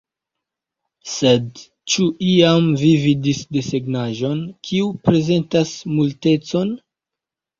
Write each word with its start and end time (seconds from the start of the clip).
Sed, 1.15 1.59
ĉu 1.95 2.05
iam 2.29 2.71
vi 2.83 2.89
vidis 3.03 3.41
desegnaĵon 3.57 4.41
kiu 4.69 4.89
reprezentas 4.95 5.75
Multecon? 5.99 6.73